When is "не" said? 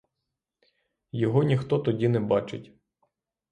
2.07-2.19